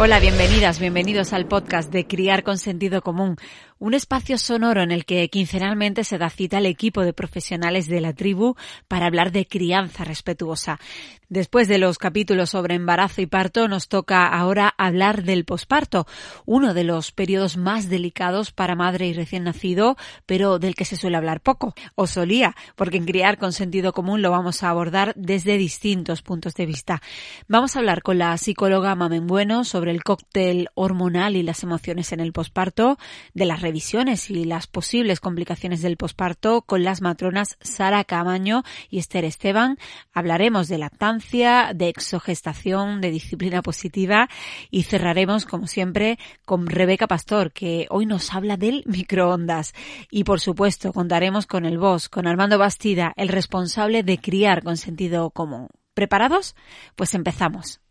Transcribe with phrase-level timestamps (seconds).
[0.00, 3.34] Hola, bienvenidas, bienvenidos al podcast de Criar con Sentido Común,
[3.78, 8.00] un espacio sonoro en el que quincenalmente se da cita al equipo de profesionales de
[8.00, 8.56] la tribu
[8.88, 10.78] para hablar de crianza respetuosa.
[11.30, 16.06] Después de los capítulos sobre embarazo y parto, nos toca ahora hablar del posparto,
[16.46, 20.96] uno de los periodos más delicados para madre y recién nacido, pero del que se
[20.96, 25.12] suele hablar poco, o solía, porque en Criar con Sentido Común lo vamos a abordar
[25.16, 27.02] desde distintos puntos de vista.
[27.46, 32.10] Vamos a hablar con la psicóloga Mamen Bueno sobre el cóctel hormonal y las emociones
[32.12, 32.98] en el posparto,
[33.34, 38.98] de las revisiones y las posibles complicaciones del posparto con las matronas Sara Camaño y
[38.98, 39.76] Esther Esteban.
[40.14, 44.30] Hablaremos de lactancia, de exogestación, de disciplina positiva
[44.70, 49.74] y cerraremos, como siempre, con Rebeca Pastor, que hoy nos habla del microondas.
[50.10, 54.78] Y por supuesto, contaremos con el boss, con Armando Bastida, el responsable de criar con
[54.78, 55.68] sentido común.
[55.92, 56.56] ¿Preparados?
[56.96, 57.82] Pues empezamos.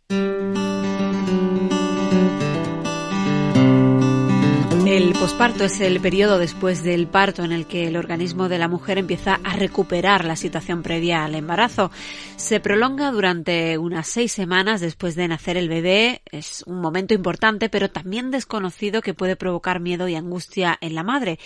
[5.19, 8.99] Posparto es el periodo después del parto en el que el organismo de la mujer
[8.99, 11.89] empieza a recuperar la situación previa al embarazo.
[12.35, 16.21] Se prolonga durante unas seis semanas después de nacer el bebé.
[16.31, 21.03] Es un momento importante, pero también desconocido que puede provocar miedo y angustia en la
[21.03, 21.39] madre.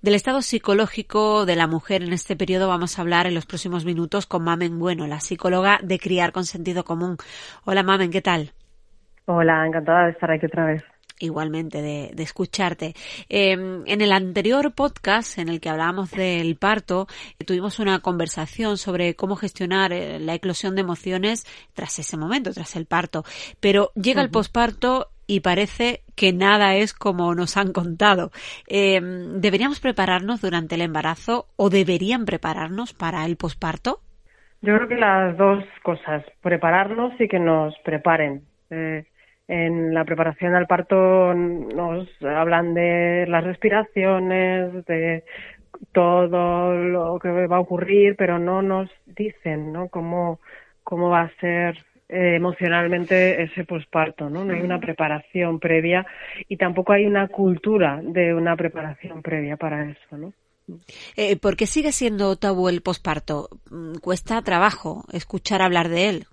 [0.00, 3.84] Del estado psicológico de la mujer en este periodo vamos a hablar en los próximos
[3.84, 7.18] minutos con Mamen Bueno, la psicóloga de Criar con Sentido Común.
[7.66, 8.52] Hola Mamen, ¿qué tal?
[9.26, 10.82] Hola, encantada de estar aquí otra vez
[11.20, 12.94] igualmente de, escucharte.
[13.28, 17.06] Em, en el anterior podcast en el que hablábamos del parto,
[17.46, 22.76] tuvimos una conversación sobre cómo gestionar eh, la eclosión de emociones tras ese momento, tras
[22.76, 23.24] el parto.
[23.60, 28.30] Pero llega el posparto y parece que nada es como nos han contado.
[28.66, 34.00] Em, ¿Deberíamos prepararnos durante el embarazo o deberían prepararnos para el posparto?
[34.60, 38.42] Yo creo que las dos cosas, prepararnos y que nos preparen.
[38.70, 39.04] Eh,
[39.48, 45.24] en la preparación al parto nos hablan de las respiraciones, de
[45.92, 49.88] todo lo que va a ocurrir, pero no nos dicen, ¿no?
[49.88, 50.38] Cómo,
[50.84, 54.44] cómo va a ser eh, emocionalmente ese posparto, ¿no?
[54.44, 56.06] No hay una preparación previa
[56.48, 60.32] y tampoco hay una cultura de una preparación previa para eso, ¿no?
[61.16, 63.48] Eh, ¿Por qué sigue siendo tabú el posparto?
[63.70, 66.26] Mm, ¿Cuesta trabajo escuchar hablar de él?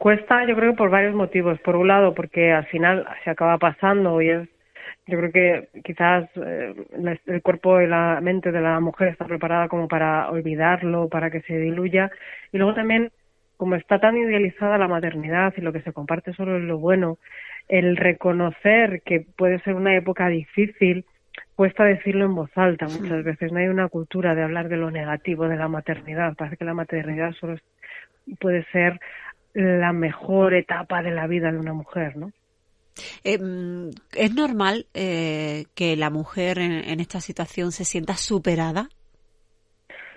[0.00, 1.60] Cuesta, yo creo, por varios motivos.
[1.60, 4.48] Por un lado, porque al final se acaba pasando y es,
[5.06, 6.74] yo creo que quizás eh,
[7.26, 11.42] el cuerpo y la mente de la mujer está preparada como para olvidarlo, para que
[11.42, 12.10] se diluya.
[12.50, 13.10] Y luego también,
[13.58, 17.18] como está tan idealizada la maternidad y lo que se comparte solo es lo bueno,
[17.68, 21.04] el reconocer que puede ser una época difícil,
[21.56, 23.52] cuesta decirlo en voz alta muchas veces.
[23.52, 26.36] No hay una cultura de hablar de lo negativo de la maternidad.
[26.36, 27.58] Parece que la maternidad solo
[28.38, 28.98] puede ser
[29.54, 32.32] la mejor etapa de la vida de una mujer, ¿no?
[33.24, 38.88] Em, ¿Es normal eh, que la mujer en, esta situación se sienta superada?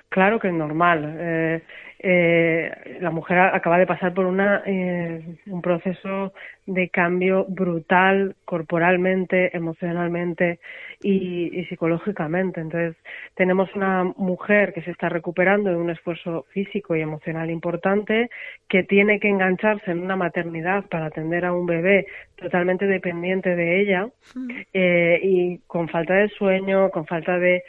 [0.10, 1.16] Claro que es normal.
[1.18, 1.64] Eh,
[2.06, 6.34] eh, la mujer acaba de pasar por una, eh, un proceso
[6.66, 10.60] de cambio brutal corporalmente, emocionalmente
[11.02, 12.60] y, psicológicamente.
[12.60, 12.98] Entonces,
[13.36, 18.30] tenemos una mujer que se está recuperando de un esfuerzo físico y emocional importante,
[18.68, 23.82] que tiene que engancharse en una maternidad para atender a un bebé totalmente dependiente de
[23.82, 24.50] ella hmm.
[24.74, 27.64] eh, y con falta de sueño, con falta de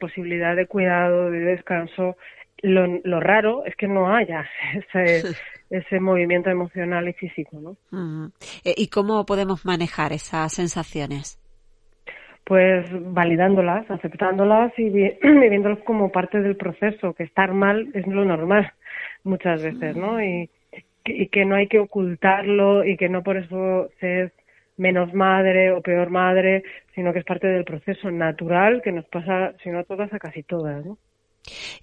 [0.00, 2.16] posibilidad de cuidado, de descanso
[2.62, 5.36] lo, raro es que no haya ese,
[5.70, 8.30] ese movimiento emocional y físico, ¿no?
[8.64, 11.40] Eh, ¿Y cómo podemos manejar esas sensaciones?
[12.44, 18.72] Pues validándolas, aceptándolas y viviéndolas como parte del proceso, que estar mal es lo normal
[19.24, 20.22] muchas veces, ¿no?
[20.22, 20.48] Y,
[21.04, 24.32] y que no hay que ocultarlo y que no por eso se es
[24.76, 26.62] menos madre o peor madre,
[26.94, 30.18] sino que es parte del proceso natural que nos pasa, si no a todas, a
[30.18, 30.98] casi todas, ¿no?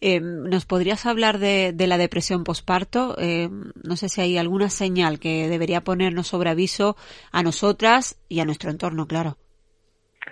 [0.01, 3.15] Eh, ¿Nos podrías hablar de, la depresión posparto?
[3.19, 3.49] Eh,
[3.83, 6.95] no sé si hay alguna señal que debería ponernos sobre aviso
[7.31, 9.37] a nosotras y a nuestro entorno, claro.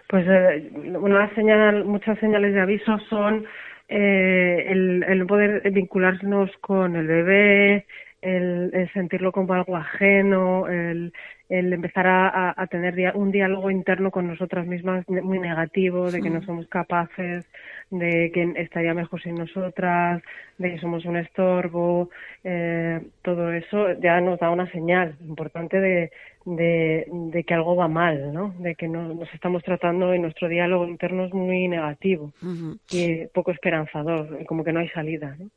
[0.07, 3.45] Pues eh, una señal, muchas señales de aviso son
[3.88, 7.85] eh, el, el poder vincularnos con el bebé,
[8.21, 11.13] el, sentirlo como algo ajeno, el,
[11.50, 16.29] el empezar a, a, tener un diálogo interno con nosotras mismas muy negativo, de que
[16.29, 17.45] no somos capaces,
[17.91, 20.23] de que estaría mejor sin nosotras,
[20.57, 22.09] de que somos un estorbo,
[22.43, 26.11] eh, todo eso ya nos da una señal importante de,
[26.45, 28.55] de, de, que algo va mal, ¿no?
[28.59, 32.31] De que no, nos estamos tratando y nuestro diálogo interno es muy negativo
[32.89, 35.49] y poco esperanzador, como que no hay salida, ¿no?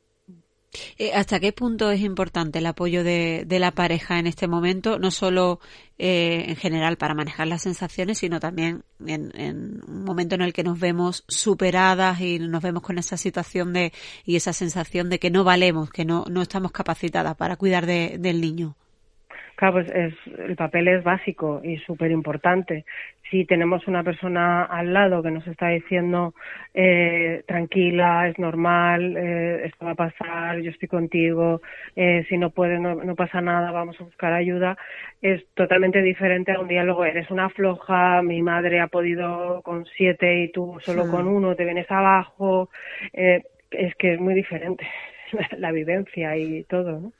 [0.97, 4.99] Eh, ¿Hasta qué punto es importante el apoyo de, la pareja en este momento?
[4.99, 5.59] No solo
[5.97, 10.63] eh, en general para manejar las sensaciones, sino también en, un momento en el que
[10.63, 13.91] nos vemos superadas y nos vemos con esa situación de
[14.25, 18.41] y esa sensación de que no valemos, que no, no estamos capacitadas para cuidar del
[18.41, 18.75] niño.
[19.55, 22.85] Claro, pues es, el papel es básico y súper importante.
[23.29, 26.33] Si tenemos una persona al lado que nos está diciendo
[26.73, 31.61] eh, tranquila, es normal, eh, esto va a pasar, yo estoy contigo,
[31.95, 34.77] eh, si no puede, no, no, pasa nada, vamos a buscar ayuda,
[35.21, 37.03] es totalmente diferente a un diálogo.
[37.03, 41.65] Eres una floja, mi madre ha podido con siete y tú solo con uno, te
[41.65, 42.69] vienes abajo.
[43.13, 43.41] Eh,
[43.71, 44.87] es que es muy diferente.
[45.57, 46.99] la vivencia y todo.
[46.99, 47.13] ¿no?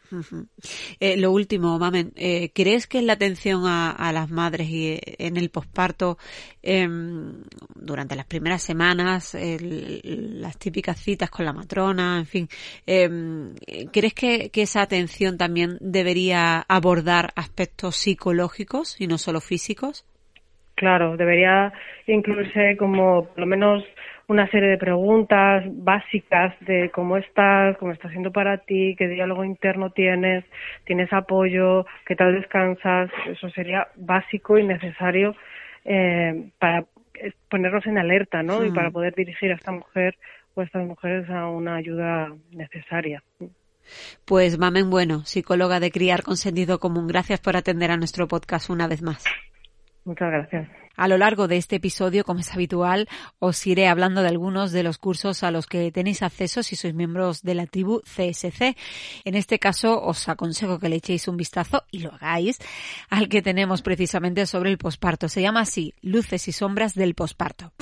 [0.99, 5.37] eh, lo último, Mamen, eh, ¿crees que la atención a, las madres y eh, en
[5.37, 6.17] el posparto,
[6.61, 7.43] em,
[7.75, 12.47] durante las primeras semanas, las típicas citas con la matrona, en fin,
[12.85, 13.55] em,
[13.91, 20.05] ¿crees que, que esa atención también debería abordar aspectos psicológicos y no solo físicos?
[20.75, 21.71] Claro, debería
[22.05, 23.83] incluirse como por lo menos
[24.27, 29.43] una serie de preguntas básicas de cómo estás, cómo está siendo para ti, qué diálogo
[29.43, 30.43] interno tienes,
[30.85, 33.11] tienes apoyo, qué tal descansas.
[33.27, 35.35] Eso sería básico y necesario
[35.83, 36.85] eh, para
[37.49, 38.65] ponernos en alerta, ¿no?
[38.65, 40.17] Y para poder dirigir a esta mujer
[40.55, 43.23] o a estas mujeres a una ayuda necesaria.
[44.25, 48.69] Pues Mamen Bueno, psicóloga de Criar con Sentido Común, gracias por atender a nuestro podcast
[48.69, 49.23] una vez más.
[50.05, 50.69] Muchas gracias.
[50.95, 53.09] A lo largo de este episodio, como es habitual,
[53.39, 56.93] os iré hablando de algunos de los cursos a los que tenéis acceso si sois
[56.93, 58.77] miembros de la tribu CSC.
[59.25, 62.59] En este caso, os aconsejo que le echéis un vistazo y lo hagáis
[63.09, 65.27] al que tenemos precisamente sobre el posparto.
[65.27, 67.73] Se llama así, Luces y Sombras del Posparto.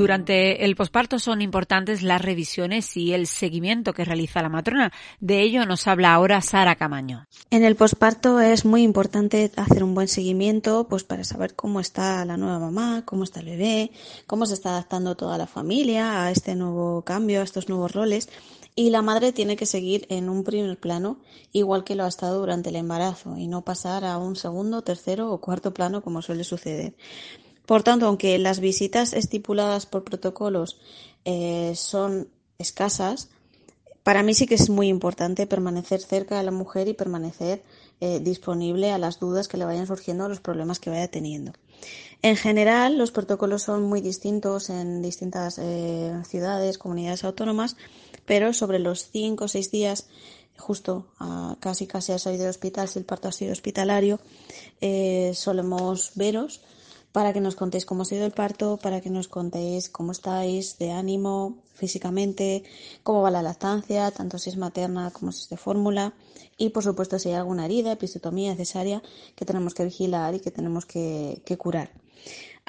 [0.00, 4.90] Durante el posparto son importantes las revisiones y el seguimiento que realiza la matrona.
[5.20, 7.26] De ello nos habla ahora Sara Camaño.
[7.50, 12.24] En el posparto es muy importante hacer un buen seguimiento pues para saber cómo está
[12.24, 13.90] la nueva mamá, cómo está el bebé,
[14.26, 18.30] cómo se está adaptando toda la familia a este nuevo cambio, a estos nuevos roles
[18.74, 21.18] y la madre tiene que seguir en un primer plano
[21.52, 25.30] igual que lo ha estado durante el embarazo y no pasar a un segundo, tercero
[25.30, 26.94] o cuarto plano como suele suceder.
[27.70, 30.80] Por tanto, aunque las visitas estipuladas por protocolos
[31.24, 32.28] eh, son
[32.58, 33.28] escasas,
[34.02, 37.62] para mí sí que es muy importante permanecer cerca de la mujer y permanecer
[38.00, 41.52] eh, disponible a las dudas que le vayan surgiendo, a los problemas que vaya teniendo.
[42.22, 47.76] En general, los protocolos son muy distintos en distintas eh, ciudades, comunidades autónomas,
[48.26, 50.08] pero sobre los cinco o seis días,
[50.58, 54.18] justo a casi casi a salir del hospital, si el parto ha sido hospitalario,
[55.34, 56.62] solemos veros
[57.12, 60.78] para que nos contéis cómo ha sido el parto, para que nos contéis cómo estáis
[60.78, 62.62] de ánimo, físicamente,
[63.02, 66.14] cómo va la lactancia, tanto si es materna como si es de fórmula,
[66.56, 69.02] y por supuesto si hay alguna herida, episiotomía necesaria
[69.34, 71.90] que tenemos que vigilar y que tenemos que, que curar.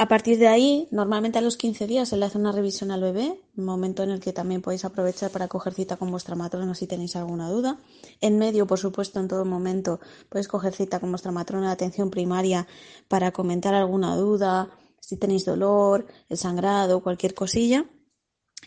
[0.02, 3.02] A partir de ahí, normalmente a los 15 días se le hace una revisión al
[3.02, 6.88] bebé, momento en el que también podéis aprovechar para coger cita con vuestra matrona si
[6.88, 7.78] tenéis alguna duda.
[8.20, 12.10] En medio, por supuesto, en todo momento podéis coger cita con vuestra matrona de atención
[12.10, 12.66] primaria
[13.08, 17.86] para comentar alguna duda, si tenéis dolor, el sangrado, cualquier cosilla.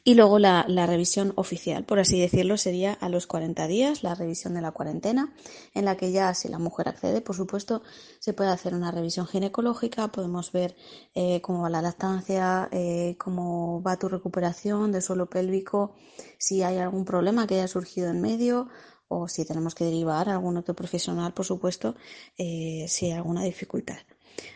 [0.06, 4.52] Y luego la, revisión oficial, por así decirlo, sería a los 40 días, la revisión
[4.52, 5.32] de la cuarentena,
[5.72, 7.82] en la que ya si la mujer accede, por supuesto,
[8.18, 10.76] se puede hacer una revisión ginecológica, podemos ver
[11.14, 15.94] eh, cómo va la lactancia, eh, cómo va tu recuperación del suelo pélvico,
[16.36, 18.68] si hay algún problema que haya surgido en medio
[19.08, 21.94] o si tenemos que derivar a algún otro profesional, por supuesto,
[22.36, 23.96] eh, si hay alguna dificultad.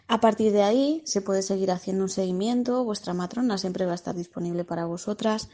[0.06, 3.94] A partir de ahí se puede seguir haciendo un seguimiento, vuestra matrona siempre va a
[3.96, 5.50] estar disponible para vosotras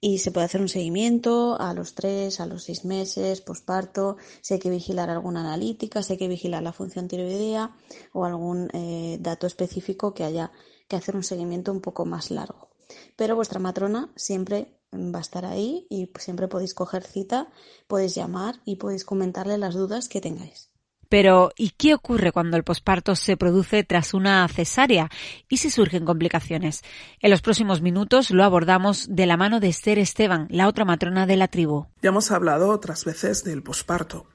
[0.00, 4.54] y se puede hacer un seguimiento a los tres, a los seis meses, posparto, si
[4.54, 7.74] hay que vigilar alguna analítica, si hay que vigilar la función tiroidea
[8.12, 10.52] o algún eh, dato específico que haya
[10.88, 12.70] que hacer un seguimiento un poco más largo.
[13.16, 17.50] Pero vuestra matrona siempre va a estar ahí y siempre podéis coger cita,
[17.88, 20.70] podéis llamar y podéis comentarle las dudas que tengáis.
[21.08, 25.10] Pero, ¿y qué ocurre cuando el posparto se produce tras una cesárea?
[25.48, 26.82] ¿Y si surgen complicaciones?
[27.20, 31.26] En los próximos minutos lo abordamos de la mano de Esther Esteban, la otra matrona
[31.26, 31.86] de la tribu.
[32.02, 34.26] Ya hemos hablado otras veces del posparto.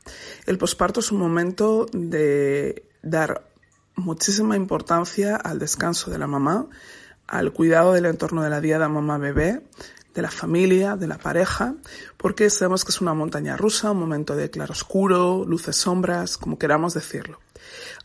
[0.45, 3.47] El posparto es un momento de dar
[3.95, 6.67] muchísima importancia al descanso de la mamá,
[7.27, 9.61] al cuidado del entorno de la diada mamá-bebé,
[10.13, 11.75] de la familia, de la pareja,
[12.17, 16.93] porque sabemos que es una montaña rusa, un momento de claroscuro, luces, sombras, como queramos
[16.93, 17.39] decirlo.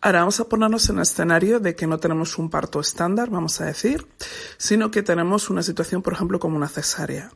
[0.00, 3.60] Ahora vamos a ponernos en el escenario de que no tenemos un parto estándar, vamos
[3.60, 4.06] a decir,
[4.58, 7.30] sino que tenemos una situación, por ejemplo, como una cesárea.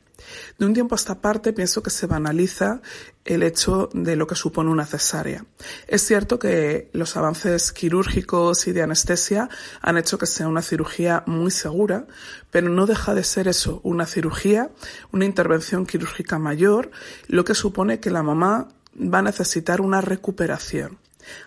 [0.58, 2.80] De un tiempo a esta parte pienso que se banaliza
[3.24, 5.44] el hecho de lo que supone una cesárea.
[5.86, 9.48] Es cierto que los avances quirúrgicos y de anestesia
[9.80, 12.06] han hecho que sea una cirugía muy segura,
[12.50, 14.70] pero no deja de ser eso, una cirugía,
[15.12, 16.90] una intervención quirúrgica mayor,
[17.28, 20.98] lo que supone que la mamá va a necesitar una recuperación.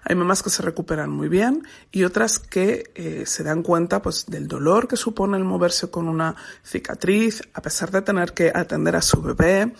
[0.03, 4.25] Hay mamás que se recuperan muy bien y otras que eh, se dan cuenta pues
[4.27, 8.95] del dolor que supone el moverse con una cicatriz, a pesar de tener que atender
[8.95, 9.73] a su bebé.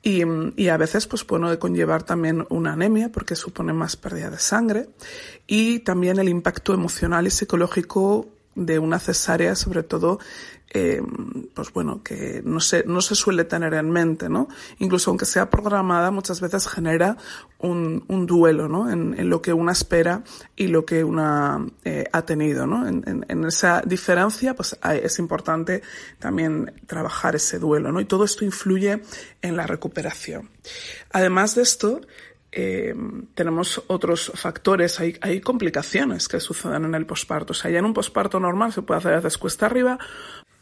[0.00, 0.22] Y,
[0.56, 4.88] y a veces pues conllevar también una anemia porque supone más pérdida de sangre.
[5.46, 10.18] Y también el impacto emocional y psicológico de una cesárea, sobre todo
[10.70, 11.00] eh,
[11.54, 14.48] pues bueno, que no se, no se suele tener en mente, ¿no?
[14.78, 17.16] Incluso aunque sea programada, muchas veces genera
[17.58, 18.90] un, un duelo, ¿no?
[18.90, 20.24] En, en, lo que una espera
[20.56, 22.86] y lo que una eh, ha tenido, ¿no?
[22.86, 25.80] En, en, en, esa diferencia, pues es importante
[26.18, 28.00] también trabajar ese duelo, ¿no?
[28.00, 29.00] Y todo esto influye
[29.40, 30.50] en la recuperación.
[31.12, 32.02] Además de esto,
[32.50, 32.94] eh,
[33.34, 37.52] tenemos otros factores, hay, hay, complicaciones que suceden en el posparto.
[37.52, 39.98] O sea, ya en un posparto normal se puede hacer a veces cuesta arriba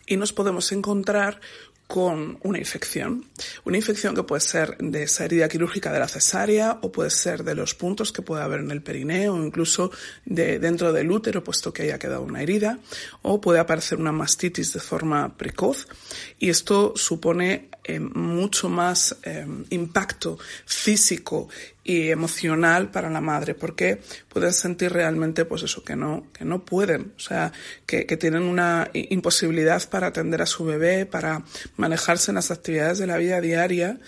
[0.06, 1.40] y nos podemos encontrar
[1.86, 3.26] con una infección.
[3.64, 7.44] Una infección que puede ser de esa herida quirúrgica de la cesárea o puede ser
[7.44, 9.90] de los puntos que puede haber en el perineo o incluso
[10.24, 12.78] de dentro del útero puesto que haya quedado una herida
[13.22, 15.86] o puede aparecer una mastitis de forma precoz
[16.38, 21.48] y esto supone eh, mucho más eh, impacto físico
[21.84, 26.64] y emocional para la madre, porque pueden sentir realmente, pues eso, que no, que no
[26.64, 27.52] pueden, o sea,
[27.86, 31.44] que, que tienen una imposibilidad para atender a su bebé, para
[31.76, 33.98] manejarse en las actividades de la vida diaria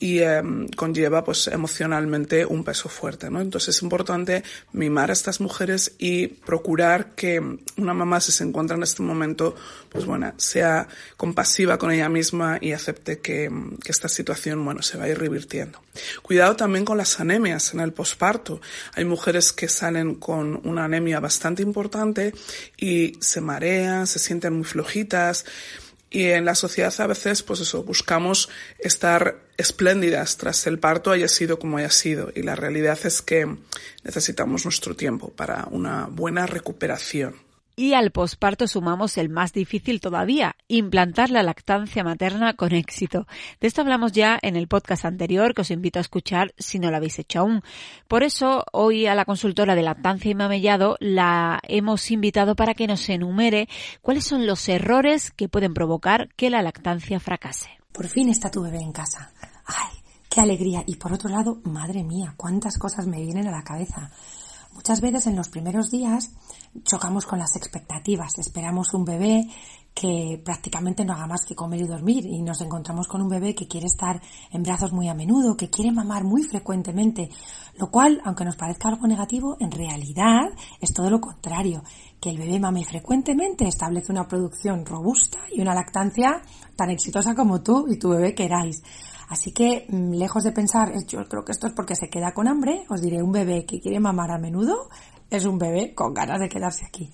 [0.00, 0.42] y eh,
[0.76, 3.40] conlleva pues emocionalmente un peso fuerte, ¿no?
[3.40, 7.40] Entonces es importante mimar a estas mujeres y procurar que
[7.76, 9.56] una mamá si se encuentra en este momento,
[9.88, 10.86] pues bueno, sea
[11.16, 13.50] compasiva con ella misma y acepte que,
[13.82, 15.80] que esta situación, bueno, se va a ir revirtiendo.
[16.22, 18.60] Cuidado también con las anemias en el posparto.
[18.94, 22.32] Hay mujeres que salen con una anemia bastante importante
[22.76, 25.44] y se marean, se sienten muy flojitas,
[26.10, 28.48] y en la sociedad a veces, pues eso, buscamos
[28.78, 32.32] estar espléndidas tras el parto haya sido como haya sido.
[32.34, 33.46] Y la realidad es que
[34.04, 37.47] necesitamos nuestro tiempo para una buena recuperación.
[37.78, 43.28] Y al posparto sumamos el más difícil todavía, implantar la lactancia materna con éxito.
[43.60, 46.90] De esto hablamos ya en el podcast anterior que os invito a escuchar si no
[46.90, 47.62] lo habéis hecho aún.
[48.08, 52.88] Por eso hoy a la consultora de lactancia y mamellado la hemos invitado para que
[52.88, 53.68] nos enumere
[54.02, 57.70] cuáles son los errores que pueden provocar que la lactancia fracase.
[57.92, 59.30] Por fin está tu bebé en casa.
[59.66, 59.98] ¡Ay!
[60.28, 60.82] ¡Qué alegría!
[60.84, 64.10] Y por otro lado, madre mía, cuántas cosas me vienen a la cabeza.
[64.78, 66.30] Muchas veces en los primeros días
[66.84, 69.48] chocamos con las expectativas, esperamos un bebé
[69.92, 73.56] que prácticamente no haga más que comer y dormir y nos encontramos con un bebé
[73.56, 77.28] que quiere estar en brazos muy a menudo, que quiere mamar muy frecuentemente,
[77.76, 80.46] lo cual, aunque nos parezca algo negativo, en realidad
[80.80, 81.82] es todo lo contrario,
[82.20, 86.40] que el bebé mame frecuentemente establece una producción robusta y una lactancia
[86.76, 88.84] tan exitosa como tú y tu bebé queráis.
[89.28, 92.48] Así que, mm, lejos de pensar, yo creo que esto es porque se queda con
[92.48, 94.88] hambre, os diré, un bebé que quiere mamar a menudo
[95.30, 97.10] es un bebé con ganas de quedarse aquí.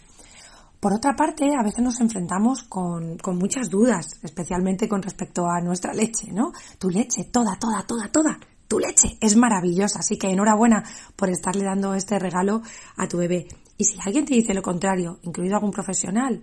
[0.78, 5.61] Por otra parte, a veces nos enfrentamos con, con, muchas dudas, especialmente con respecto a
[5.61, 6.52] nuestra leche, ¿no?
[6.78, 8.38] Tu leche, toda, toda, toda, toda.
[8.68, 10.85] Tu leche es maravillosa, así que enhorabuena
[11.16, 12.62] por estarle dando este regalo
[12.97, 13.49] a tu bebé.
[13.78, 16.42] Y si alguien te dice lo contrario, incluido algún profesional,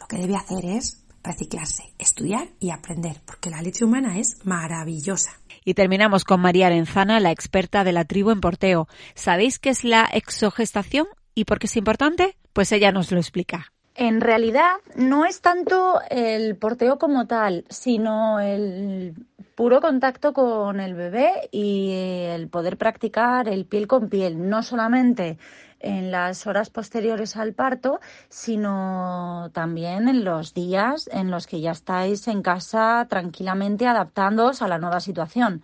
[0.00, 5.32] lo que debe hacer es reciclarse, estudiar y aprender, porque la leche humana es maravillosa.
[5.64, 8.88] Y terminamos con María Arenzana, la experta de la tribu en porteo.
[9.14, 12.36] ¿Sabéis qué es la exogestación y por qué es importante?
[12.52, 13.72] Pues ella nos lo explica.
[13.94, 19.14] En realidad no es tanto el porteo como tal, sino el
[19.54, 25.38] puro contacto con el bebé y el poder practicar el piel con piel, no solamente
[25.82, 31.72] en las horas posteriores al parto, sino también en los días en los que ya
[31.72, 35.62] estáis en casa tranquilamente adaptándoos a la nueva situación.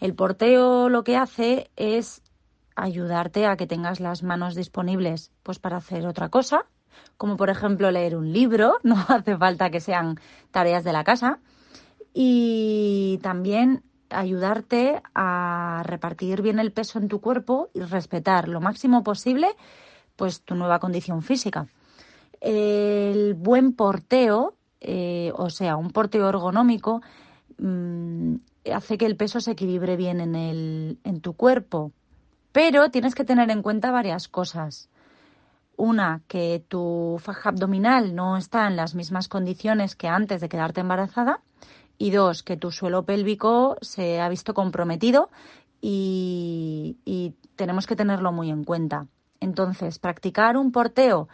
[0.00, 2.22] El porteo lo que hace es
[2.74, 6.66] ayudarte a que tengas las manos disponibles pues para hacer otra cosa,
[7.16, 10.18] como por ejemplo leer un libro, no hace falta que sean
[10.50, 11.38] tareas de la casa,
[12.14, 19.02] y también ayudarte a repartir bien el peso en tu cuerpo y respetar lo máximo
[19.02, 19.48] posible
[20.16, 21.66] pues tu nueva condición física.
[22.40, 27.02] El buen porteo eh, o sea, un porteo ergonómico,
[27.58, 28.34] mm,
[28.74, 31.92] hace que el peso se equilibre bien en, el, en tu cuerpo.
[32.50, 34.90] Pero tienes que tener en cuenta varias cosas.
[35.76, 40.80] Una, que tu faja abdominal no está en las mismas condiciones que antes de quedarte
[40.80, 41.40] embarazada.
[41.98, 45.30] Y dos, que tu suelo pélvico se ha visto comprometido
[45.80, 49.06] y, tenemos que tenerlo muy en cuenta.
[49.38, 51.28] Entonces, practicar un porteo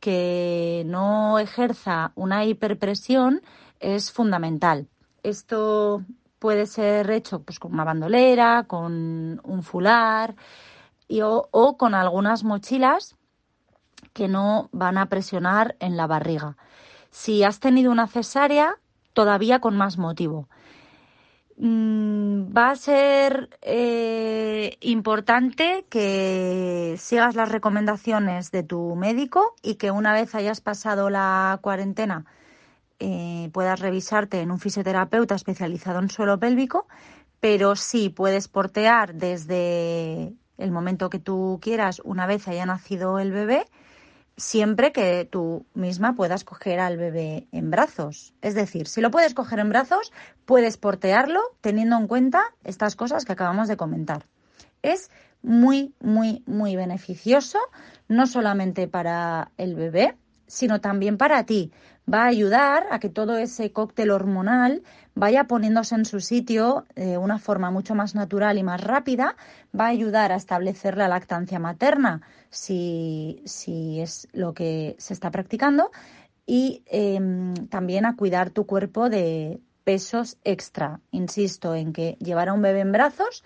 [0.00, 3.42] que no ejerza una hiperpresión
[3.80, 4.88] es fundamental.
[5.22, 6.02] Esto
[6.38, 10.36] puede ser hecho pues, con una bandolera, con un fular
[11.08, 13.16] y, o con algunas mochilas
[14.12, 16.56] que no van a presionar en la barriga.
[17.10, 18.76] Si has tenido una cesárea,
[19.14, 20.48] todavía con más motivo.
[21.56, 29.92] Mm, va a ser eh, importante que sigas las recomendaciones de tu médico y que
[29.92, 32.24] una vez hayas pasado la cuarentena
[32.98, 36.86] eh, puedas revisarte en un fisioterapeuta especializado en suelo pélvico,
[37.40, 43.30] pero sí puedes portear desde el momento que tú quieras una vez haya nacido el
[43.32, 43.66] bebé
[44.36, 48.34] siempre que tú misma puedas coger al bebé en brazos.
[48.42, 50.12] Es decir, si lo puedes coger en brazos,
[50.44, 54.26] puedes portearlo teniendo en cuenta estas cosas que acabamos de comentar.
[54.82, 55.10] Es
[55.42, 57.58] muy, muy, muy beneficioso,
[58.08, 61.72] no solamente para el bebé, sino también para ti.
[62.12, 64.82] Va a ayudar a que todo ese cóctel hormonal
[65.14, 69.36] vaya poniéndose en su sitio de una forma mucho más natural y más rápida,
[69.78, 72.20] va a ayudar a establecer la lactancia materna
[72.50, 75.90] si, si es lo que se está practicando
[76.46, 81.00] y em, también a cuidar tu cuerpo de pesos extra.
[81.10, 83.44] Insisto en que llevar a un bebé en brazos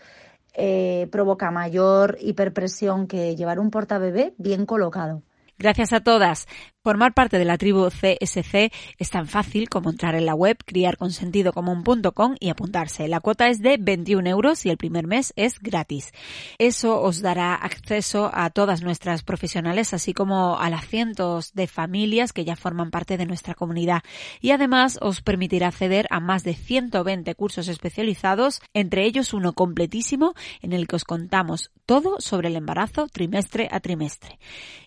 [0.55, 5.23] eh, provoca mayor hiperpresión que llevar un portabebé bien colocado.
[5.59, 6.47] Gracias a todas.
[6.85, 12.37] Formar parte de la tribu CSC es tan fácil como entrar en la web criarconsentidocomún.com
[12.38, 13.09] y apuntarse.
[13.09, 16.12] La cuota es de 21 euros y el primer mes es gratis.
[16.59, 22.33] Eso os dará acceso a todas nuestras profesionales, así como a las cientos de familias
[22.33, 24.03] que ya forman parte de nuestra comunidad.
[24.41, 30.35] Y además os permitirá acceder a más de 120 cursos especializados, entre ellos uno completísimo
[30.63, 34.39] en el que os contamos todo sobre el embarazo trimestre a trimestre.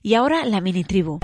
[0.02, 1.20] Y ahora la mini tribu.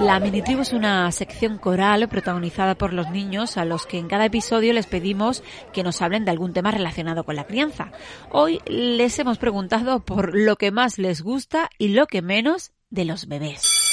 [0.00, 4.08] La mini tribu es una sección coral protagonizada por los niños a los que en
[4.08, 5.42] cada episodio les pedimos
[5.74, 7.92] que nos hablen de algún tema relacionado con la crianza.
[8.30, 13.04] Hoy les hemos preguntado por lo que más les gusta y lo que menos de
[13.04, 13.89] los bebés.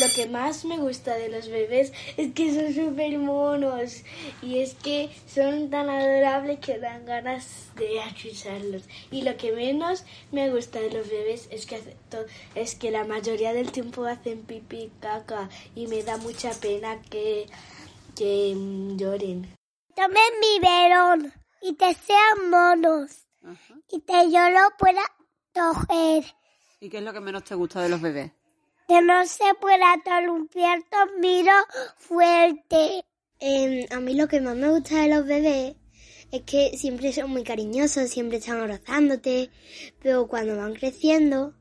[0.00, 4.02] Lo que más me gusta de los bebés es que son súper monos
[4.42, 8.82] y es que son tan adorables que dan ganas de acusarlos.
[9.12, 11.80] Y lo que menos me gusta de los bebés es que,
[12.56, 17.46] es que la mayoría del tiempo hacen pipí caca y me da mucha pena que,
[18.16, 19.54] que mm, lloren.
[19.94, 23.28] Tomen mi verón y te sean monos
[23.90, 25.02] y te yo lo pueda
[25.54, 26.24] coger.
[26.80, 28.32] ¿Y qué es lo que menos te gusta de los bebés?
[28.94, 30.84] Que no se pueda columpiar
[31.18, 31.52] miro
[31.96, 33.04] fuerte.
[33.40, 35.74] Eh, a mí lo que más me gusta de los bebés
[36.30, 39.50] es que siempre son muy cariñosos, siempre están abrazándote,
[40.00, 41.54] pero cuando van creciendo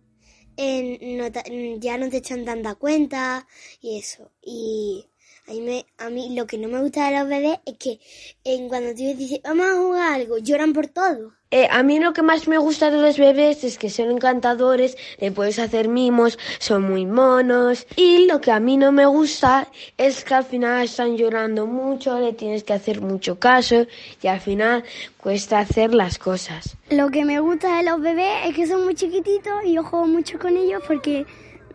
[0.58, 3.48] eh, ya no te echan tanta cuenta
[3.82, 4.32] y eso.
[4.40, 5.10] Y
[5.48, 8.00] a mí, a mí lo que no me gusta de los bebés es que
[8.44, 11.34] en cuando tú dices, vamos a jugar algo, lloran por todo.
[11.56, 14.98] Eh, a mí lo que más me gusta de los bebés es que son encantadores,
[15.20, 17.86] le puedes hacer mimos, son muy monos.
[17.96, 22.20] Y lo que a mí no me gusta es que al final están llorando mucho,
[22.20, 23.86] le tienes que hacer mucho caso
[24.24, 24.84] y al final
[25.22, 26.76] cuesta hacer las cosas.
[26.90, 30.08] Lo que me gusta de los bebés es que son muy chiquititos y yo juego
[30.08, 31.24] mucho con ellos porque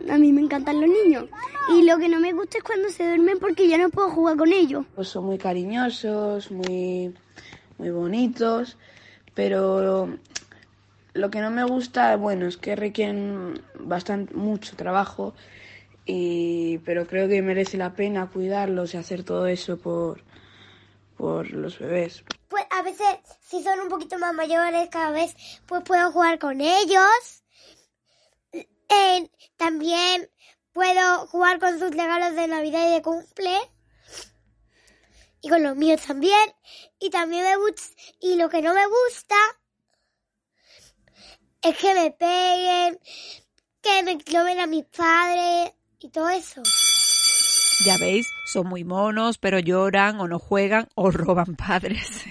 [0.09, 1.29] a mí me encantan los niños.
[1.69, 4.35] Y lo que no me gusta es cuando se duermen porque ya no puedo jugar
[4.35, 4.85] con ellos.
[4.93, 7.13] Pues son muy cariñosos, muy,
[7.77, 8.75] muy bonitos,
[9.39, 10.09] pero
[11.13, 15.33] lo que no me gusta, bueno, es que requieren bastante mucho trabajo,
[16.05, 20.25] y, pero creo que merece la pena cuidarlos y hacer todo eso por,
[21.15, 22.25] por los bebés.
[22.49, 23.07] Pues a veces,
[23.39, 25.33] si son un poquito más mayores, cada vez
[25.65, 27.39] pues puedo jugar con ellos
[29.55, 30.29] también
[30.73, 33.57] puedo jugar con sus regalos de Navidad y de cumple.
[35.41, 36.53] Y con los míos también.
[36.99, 37.95] Y también me gusta.
[38.19, 39.35] Y lo que no me gusta
[41.61, 42.99] es que me peguen,
[43.81, 46.61] que me cloven a mis padres y todo eso.
[47.85, 52.25] Ya veis, son muy monos, pero lloran o no juegan o roban padres.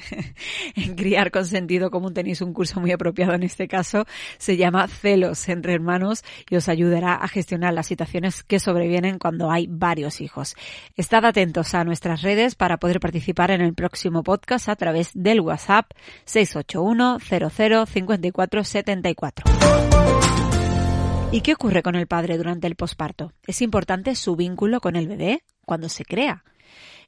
[0.75, 4.05] en Criar con Sentido Común tenéis un curso muy apropiado en este caso.
[4.39, 9.51] Se llama Celos entre Hermanos y os ayudará a gestionar las situaciones que sobrevienen cuando
[9.51, 10.57] hay varios hijos.
[10.97, 15.41] Estad atentos a nuestras redes para poder participar en el próximo podcast a través del
[15.41, 15.93] WhatsApp
[16.25, 19.45] 681 00 54 74.
[21.31, 23.33] ¿Y qué ocurre con el padre durante el posparto?
[23.47, 26.43] ¿Es importante su vínculo con el bebé cuando se crea?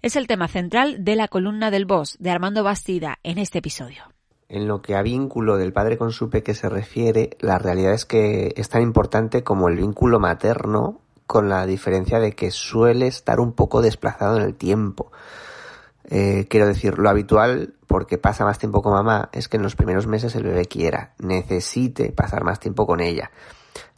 [0.02, 4.04] Es el tema central de la columna del Boss de Armando Bastida en este episodio.
[4.48, 8.04] En lo que a vínculo del padre con su peque se refiere, la realidad es
[8.04, 13.40] que es tan importante como el vínculo materno, con la diferencia de que suele estar
[13.40, 15.10] un poco desplazado en el tiempo.
[16.04, 19.76] Eh, quiero decir, lo habitual, porque pasa más tiempo con mamá, es que en los
[19.76, 23.30] primeros meses el bebé quiera, necesite pasar más tiempo con ella.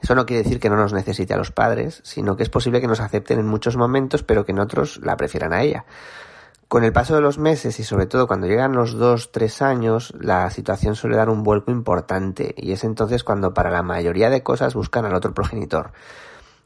[0.01, 2.81] Eso no quiere decir que no nos necesite a los padres, sino que es posible
[2.81, 5.85] que nos acepten en muchos momentos, pero que en otros la prefieran a ella.
[6.73, 10.15] Con el paso de los meses y sobre todo cuando llegan los dos, tres años,
[10.19, 14.43] la situación suele dar un vuelco importante y es entonces cuando para la mayoría de
[14.43, 15.93] cosas buscan al otro progenitor.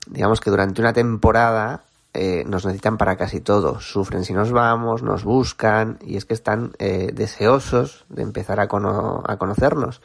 [0.07, 1.83] Digamos que durante una temporada
[2.15, 3.81] eh, nos necesitan para casi todo.
[3.81, 8.63] Sufren si nos vamos, nos buscan y es que están eh, deseosos de empezar a,
[8.63, 10.03] a conocernos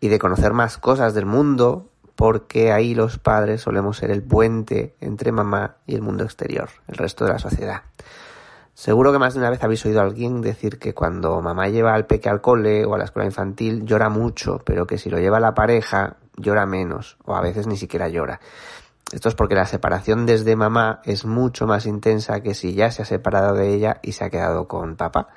[0.00, 4.96] y de conocer más cosas del mundo, porque ahí los padres solemos ser el puente
[5.00, 7.82] entre mamá y el mundo exterior, el resto de la sociedad.
[8.74, 11.94] Seguro que más de una vez habéis oído a alguien decir que cuando mamá lleva
[11.94, 15.18] al peque al cole o a la escuela infantil llora mucho, pero que si lo
[15.18, 18.40] lleva la pareja llora menos o a veces ni siquiera llora.
[19.12, 23.02] Esto es porque la separación desde mamá es mucho más intensa que si ya se
[23.02, 25.28] ha separado de ella y se ha quedado con papá.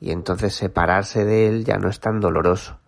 [0.00, 2.78] Y entonces separarse de él ya no es tan doloroso.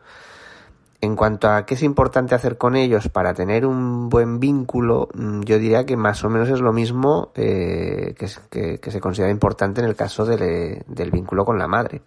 [1.04, 5.42] En cuanto a qué es importante hacer con ellos para tener un buen vínculo, mm,
[5.42, 9.86] yo diría que más o menos es lo mismo eh, que, se considera importante en
[9.86, 12.00] el caso del vínculo con la madre.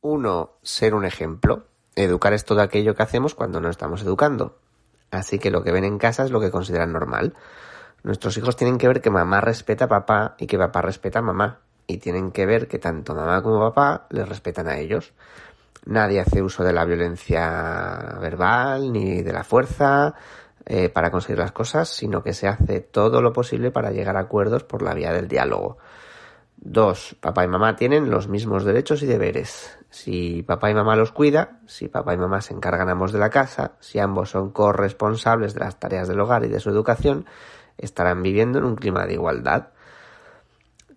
[0.00, 1.66] Uno, ser un ejemplo.
[1.94, 4.56] Educar es todo aquello que hacemos cuando no estamos educando.
[5.12, 7.36] Así que lo que ven en casa es lo que consideran normal.
[8.02, 11.22] Nuestros hijos tienen que ver que mamá respeta a papá y que papá respeta a
[11.22, 11.60] mamá.
[11.86, 15.12] Y tienen que ver que tanto mamá como papá les respetan a ellos.
[15.86, 20.14] Nadie hace uso de la violencia verbal ni de la fuerza
[20.64, 24.20] eh, para conseguir las cosas, sino que se hace todo lo posible para llegar a
[24.20, 25.78] acuerdos por la vía del diálogo.
[26.56, 29.76] Dos, papá y mamá tienen los mismos derechos y deberes.
[29.90, 33.30] Si papá y mamá los cuida, si papá y mamá se encargan ambos de la
[33.30, 37.26] casa, si ambos son corresponsables de las tareas del hogar y de su educación,
[37.76, 39.70] estarán viviendo en un clima de igualdad.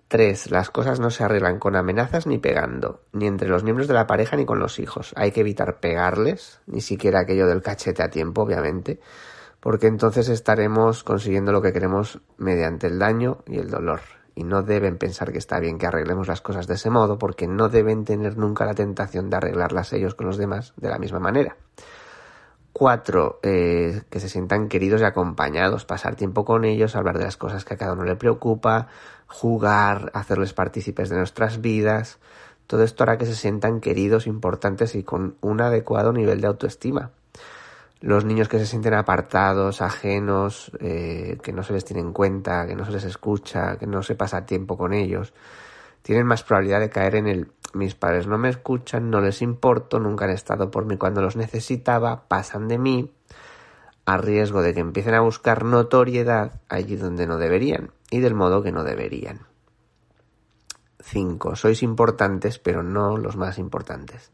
[0.07, 0.51] 3.
[0.51, 4.07] Las cosas no se arreglan con amenazas ni pegando, ni entre los miembros de la
[4.07, 5.13] pareja ni con los hijos.
[5.15, 8.99] Hay que evitar pegarles, ni siquiera aquello del cachete a tiempo, obviamente,
[9.59, 14.01] porque entonces estaremos consiguiendo lo que queremos mediante el daño y el dolor.
[14.35, 17.47] Y no deben pensar que está bien que arreglemos las cosas de ese modo, porque
[17.47, 21.19] no deben tener nunca la tentación de arreglarlas ellos con los demás de la misma
[21.19, 21.55] manera.
[22.75, 23.39] 4.
[23.41, 27.63] Eh, que se sientan queridos y acompañados, pasar tiempo con ellos, hablar de las cosas
[27.63, 28.89] que a cada uno le preocupa,
[29.27, 32.19] jugar, hacerles partícipes de nuestras vidas.
[32.67, 37.11] Todo esto hará que se sientan queridos, importantes y con un adecuado nivel de autoestima.
[38.01, 42.67] Los niños que se sienten apartados, ajenos, eh, que no se les tiene en cuenta,
[42.67, 45.33] que no se les escucha, que no se pasa tiempo con ellos,
[46.01, 49.99] tienen más probabilidad de caer en el mis padres no me escuchan, no les importo,
[49.99, 53.11] nunca han estado por mí cuando los necesitaba, pasan de mí,
[54.05, 58.61] a riesgo de que empiecen a buscar notoriedad allí donde no deberían y del modo
[58.61, 59.41] que no deberían.
[61.01, 61.55] 5.
[61.55, 64.31] Sois importantes, pero no los más importantes.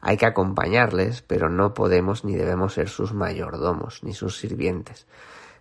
[0.00, 5.06] Hay que acompañarles, pero no podemos ni debemos ser sus mayordomos, ni sus sirvientes.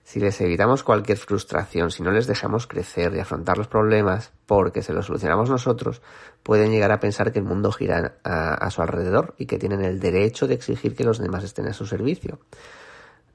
[0.04, 4.82] Si les evitamos cualquier frustración, si no les dejamos crecer y afrontar los problemas porque
[4.82, 6.02] se los solucionamos nosotros,
[6.44, 9.84] pueden llegar a pensar que el mundo gira a, a, su alrededor y que tienen
[9.84, 12.40] el derecho de exigir que los demás estén a su servicio.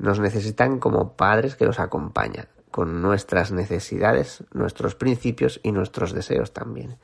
[0.03, 6.53] Nos necesitan como padres que los acompañan, con nuestras necesidades, nuestros principios y nuestros deseos
[6.53, 6.99] también.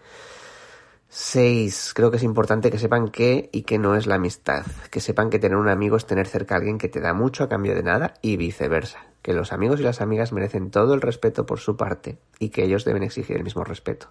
[1.09, 4.99] Seis, creo que es importante que sepan qué y qué no es la amistad, que
[4.99, 7.49] sepan que tener un amigo es tener cerca a alguien que te da mucho a
[7.49, 11.47] cambio de nada y viceversa, que los amigos y las amigas merecen todo el respeto
[11.47, 14.09] por su parte y que ellos deben exigir el mismo respeto.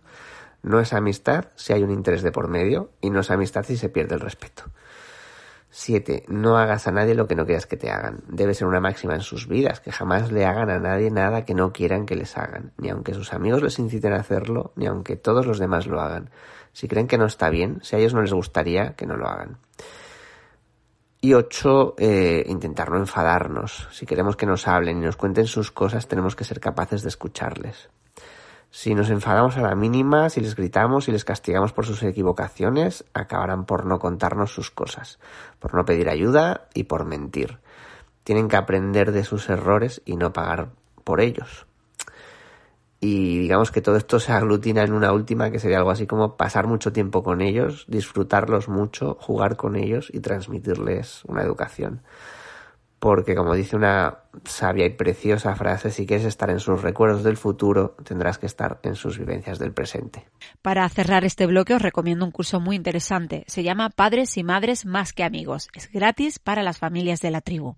[0.63, 3.75] No es amistad si hay un interés de por medio y no es amistad si
[3.75, 4.63] se pierde el respeto.
[5.69, 6.25] 7.
[6.27, 8.23] No hagas a nadie lo que no quieras que te hagan.
[8.27, 11.53] Debe ser una máxima en sus vidas, que jamás le hagan a nadie nada que
[11.53, 15.17] no quieran que les hagan, ni aunque sus amigos les inciten a hacerlo, ni aunque
[15.17, 16.29] todos los demás lo hagan.
[16.71, 19.27] Si creen que no está bien, si a ellos no les gustaría, que no lo
[19.27, 19.57] hagan.
[21.19, 23.89] Y ocho, eh, intentar no enfadarnos.
[23.91, 27.09] Si queremos que nos hablen y nos cuenten sus cosas, tenemos que ser capaces de
[27.09, 27.89] escucharles.
[28.69, 33.05] Si nos enfadamos a la mínima, si les gritamos, si les castigamos por sus equivocaciones,
[33.13, 35.19] acabarán por no contarnos sus cosas,
[35.59, 37.59] por no pedir ayuda y por mentir.
[38.23, 40.69] Tienen que aprender de sus errores y no pagar
[41.03, 41.65] por ellos.
[42.99, 46.35] Y digamos que todo esto se aglutina en una última que sería algo así como
[46.35, 52.01] pasar mucho tiempo con ellos, disfrutarlos mucho, jugar con ellos y transmitirles una educación
[52.99, 57.37] porque como dice una sabia y preciosa frase, si quieres estar en sus recuerdos del
[57.37, 60.27] futuro, tendrás que estar en sus vivencias del presente.
[60.61, 63.43] Para cerrar este bloque os recomiendo un curso muy interesante.
[63.47, 65.69] Se llama Padres y Madres más que amigos.
[65.73, 67.75] Es gratis para las familias de la tribu.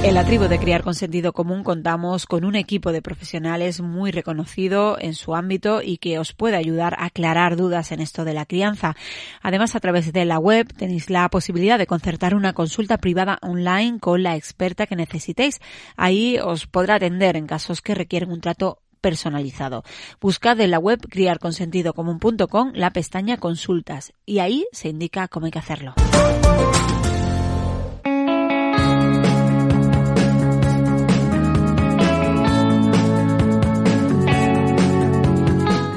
[0.00, 4.12] En la tribu de Criar con Sentido Común contamos con un equipo de profesionales muy
[4.12, 8.32] reconocido en su ámbito y que os puede ayudar a aclarar dudas en esto de
[8.32, 8.94] la crianza.
[9.42, 13.98] Además, a través de la web tenéis la posibilidad de concertar una consulta privada online
[13.98, 15.60] con la experta que necesitéis.
[15.96, 19.82] Ahí os podrá atender en casos que requieren un trato personalizado.
[20.20, 25.58] Buscad en la web criarconsentidocomún.com la pestaña consultas y ahí se indica cómo hay que
[25.58, 25.94] hacerlo.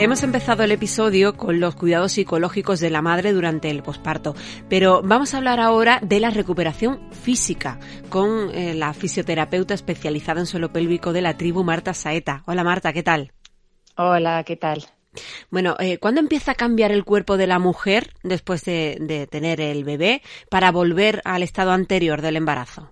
[0.01, 4.33] Hemos empezado el episodio con los cuidados psicológicos de la madre durante el posparto,
[4.67, 10.47] pero vamos a hablar ahora de la recuperación física con eh, la fisioterapeuta especializada en
[10.47, 12.41] suelo pélvico de la tribu, Marta Saeta.
[12.47, 13.31] Hola Marta, ¿qué tal?
[13.95, 14.87] Hola, ¿qué tal?
[15.51, 19.83] Bueno, eh, ¿cuándo empieza a cambiar el cuerpo de la mujer después de tener el
[19.83, 22.91] bebé para volver al estado anterior del embarazo?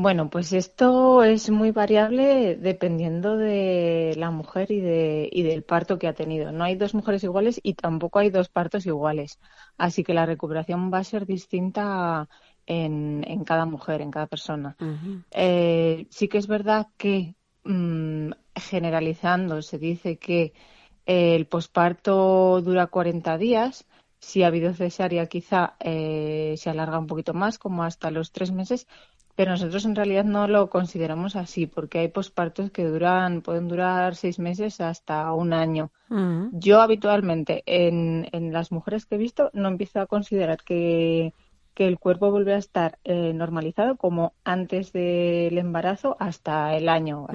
[0.00, 5.98] Bueno, pues esto es muy variable dependiendo de la mujer y, de, y del parto
[5.98, 6.52] que ha tenido.
[6.52, 9.40] No hay dos mujeres iguales y tampoco hay dos partos iguales.
[9.76, 12.28] Así que la recuperación va a ser distinta
[12.64, 14.76] en, en cada mujer, en cada persona.
[15.32, 17.34] Eh, sí que es verdad que
[17.64, 20.52] mm, generalizando se dice que
[21.06, 23.84] el posparto dura 40 días.
[24.20, 28.52] Si ha habido cesárea, quizá eh, se alarga un poquito más, como hasta los tres
[28.52, 28.86] meses,
[29.38, 34.16] pero nosotros en realidad no lo consideramos así porque hay pospartos que duran pueden durar
[34.16, 35.92] seis meses hasta un año.
[36.08, 36.58] Mm.
[36.58, 41.34] Yo habitualmente en, en las mujeres que he visto no empiezo a considerar que,
[41.72, 47.28] que el cuerpo vuelve a estar eh, normalizado como antes del embarazo hasta el año.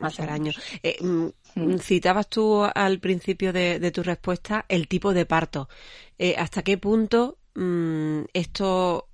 [0.00, 0.52] Hasta, el año.
[0.82, 5.68] Eh, mm, citabas tú al principio de, tu respuesta el tipo de parto.
[6.16, 9.09] Eh, ¿Hasta qué punto mm, esto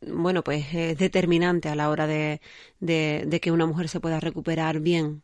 [0.00, 2.40] bueno, pues es determinante a la hora de,
[2.80, 5.22] de, que una mujer se pueda recuperar bien?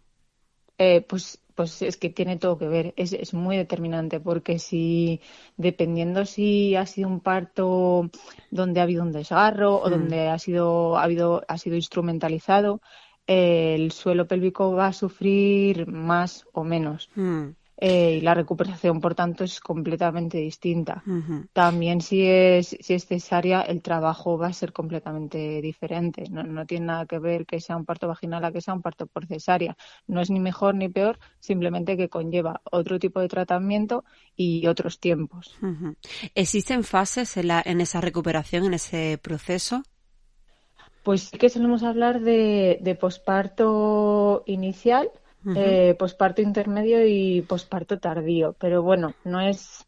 [0.78, 5.20] Eh, pues, pues es que tiene todo que ver, es, es muy determinante, porque si,
[5.56, 8.10] dependiendo si ha sido un parto
[8.50, 9.90] donde ha habido un desgarro o hmm.
[9.90, 12.80] donde ha sido, ha habido, ha sido instrumentalizado,
[13.26, 17.08] el suelo pélvico va a sufrir más o menos.
[17.14, 17.50] Hmm.
[17.76, 21.02] Eh, y la recuperación, por tanto, es completamente distinta.
[21.52, 26.24] También si es, si es cesárea, el trabajo va a ser completamente diferente.
[26.30, 28.82] No, no, tiene nada que ver que sea un parto vaginal a que sea un
[28.82, 29.76] parto por cesárea.
[30.06, 34.04] No es ni mejor ni peor, simplemente que conlleva otro tipo de tratamiento
[34.36, 35.58] y otros tiempos.
[36.34, 39.82] ¿Existen fases en, la, en esa recuperación, en ese proceso?
[41.02, 45.10] Pues sí que solemos hablar de, de posparto inicial,
[45.54, 48.54] eh, posparto intermedio y posparto tardío.
[48.58, 49.86] Pero bueno, no es.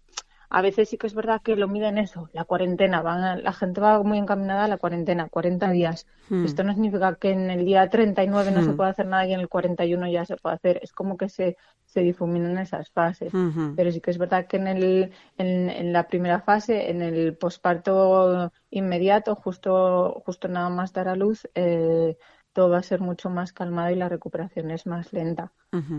[0.48, 3.02] A veces sí que es verdad que lo miden eso, la cuarentena.
[3.02, 6.06] Van la gente va muy encaminada a la cuarentena, 40 días.
[6.28, 6.44] Hmm.
[6.44, 8.76] Esto no significa que en el día 39 no se hmm.
[8.76, 10.78] pueda hacer nada y en el 41 ya se puede hacer.
[10.82, 13.32] Es como que se, se difuminan esas fases.
[13.74, 17.36] Pero sí que es verdad que en, el, en, en la primera fase, en el
[17.36, 22.16] posparto inmediato, justo, justo nada más dar a luz, eh,
[22.56, 25.52] todo va a ser mucho más calmado y la recuperación es más lenta,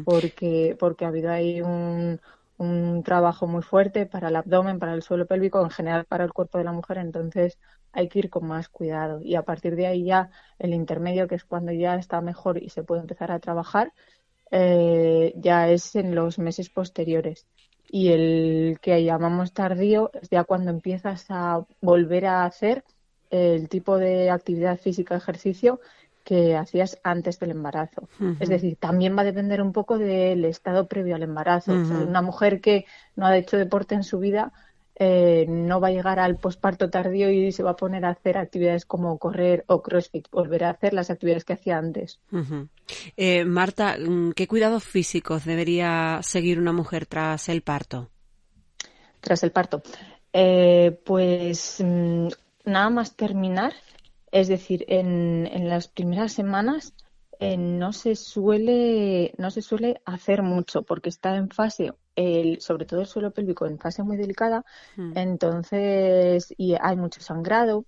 [0.04, 2.20] porque, porque ha habido ahí un,
[2.58, 6.34] un trabajo muy fuerte para el abdomen, para el suelo pélvico, en general para el
[6.34, 7.60] cuerpo de la mujer, entonces
[7.92, 9.22] hay que ir con más cuidado.
[9.22, 12.70] Y a partir de ahí ya el intermedio, que es cuando ya está mejor y
[12.70, 13.94] se puede empezar a trabajar,
[14.50, 17.46] eh, ya es en los meses posteriores.
[17.88, 22.84] Y el que llamamos tardío es ya cuando empiezas a volver a hacer
[23.30, 25.80] el tipo de actividad física, ejercicio
[26.28, 28.10] que hacías antes del embarazo.
[28.42, 31.72] Es decir, también va a depender un poco del estado previo al embarazo.
[31.72, 32.86] una mujer que
[33.16, 34.52] no ha hecho deporte en su vida
[35.00, 38.38] eh, no va a llegar al posparto tardío y se va a poner a hacer
[38.38, 42.20] actividades como correr o crossfit, volver a hacer las actividades que hacía antes.
[43.16, 48.10] Eh, Marta, mm, ¿qué cuidados físicos debería seguir una mujer tras el parto?
[49.22, 49.82] Tras el parto.
[50.34, 52.28] Eh, pues mm,
[52.66, 53.74] nada más terminar,
[54.42, 56.94] es decir, en, en las primeras semanas
[57.40, 62.86] eh, no se suele no se suele hacer mucho porque está en fase el, sobre
[62.86, 64.64] todo el suelo pélvico en fase muy delicada
[64.98, 65.14] Mm.
[65.16, 67.86] entonces y hay mucho sangrado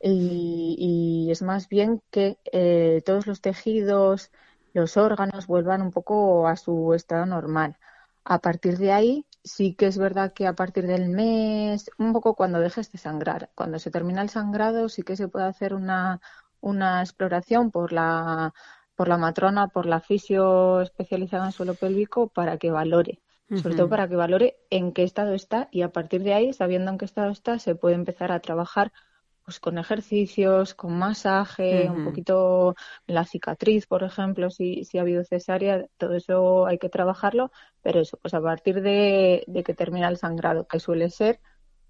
[0.00, 4.30] y, y es más bien que eh, todos los tejidos
[4.72, 7.76] los órganos vuelvan un poco a su estado normal
[8.24, 12.34] a partir de ahí sí que es verdad que a partir del mes un poco
[12.34, 16.20] cuando dejes de sangrar cuando se termina el sangrado sí que se puede hacer una
[16.60, 18.52] una exploración por la
[19.00, 23.88] por la matrona, por la fisio especializada en suelo pélvico para que valore, sobre todo
[23.88, 27.06] para que valore en qué estado está y a partir de ahí, sabiendo en qué
[27.06, 28.92] estado está, se puede empezar a trabajar
[29.50, 32.76] pues con ejercicios, con masaje, un poquito
[33.08, 37.50] la cicatriz, por ejemplo, si, si ha habido cesárea, todo eso hay que trabajarlo,
[37.82, 41.40] pero eso, pues a partir de, de que termina el sangrado, que suele ser,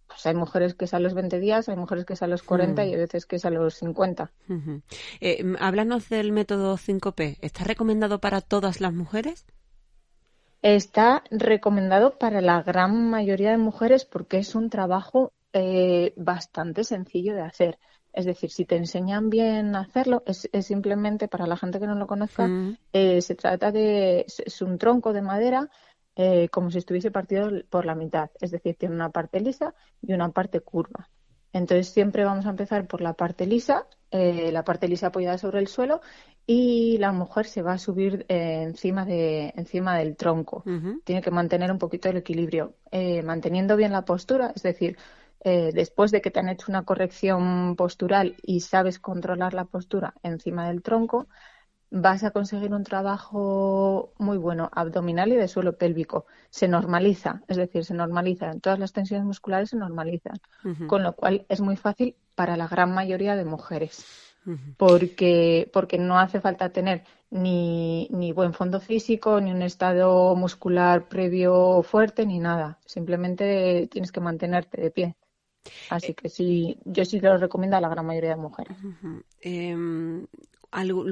[0.07, 2.43] pues hay mujeres que es a los 20 días, hay mujeres que es a los
[2.43, 2.87] 40 Mm.
[2.87, 4.33] y hay veces que es a los 50.
[4.49, 4.83] Ujú.
[5.21, 7.39] Eh, háblanos del método 5P.
[7.43, 9.47] ¿Está recomendado para todas las mujeres?
[10.63, 17.35] Está recomendado para la gran mayoría de mujeres porque es un trabajo eh, bastante sencillo
[17.35, 17.79] de hacer.
[18.13, 21.87] Es decir, si te enseñan bien a hacerlo, es, es simplemente para la gente que
[21.87, 22.77] no lo conozca, Mm.
[22.93, 25.71] eh, se trata de, es- un tronco de madera
[26.17, 28.31] eh, como si estuviese partido por la mitad.
[28.41, 31.09] Es decir, tiene una parte lisa y una parte curva.
[31.53, 35.59] Entonces siempre vamos a empezar por la parte lisa, eh, la parte lisa apoyada sobre
[35.61, 36.01] el suelo
[36.47, 40.63] y la mujer se va a subir eh, encima de encima del tronco.
[41.05, 44.97] Tiene que mantener un poquito el equilibrio, eh, manteniendo bien la postura, es decir,
[45.45, 50.15] eh, después de que te han hecho una corrección postural y sabes controlar la postura
[50.23, 51.29] encima del tronco,
[51.91, 56.27] vas a conseguir un trabajo muy bueno abdominal y de suelo pélvico.
[56.51, 58.53] Se normaliza, es decir, se normaliza.
[58.61, 60.41] Todas las tensiones musculares se normalizan,
[60.87, 64.07] con lo cual es muy fácil para la gran mayoría de mujeres
[64.77, 71.09] porque, porque no hace falta tener ni, ni buen fondo físico, ni un estado muscular
[71.09, 72.79] previo fuerte, ni nada.
[72.87, 75.17] Simplemente tienes que mantenerte de pie.
[75.91, 78.77] Así que sí, yo sí lo recomiendo a la gran mayoría de mujeres.
[79.41, 80.27] Em,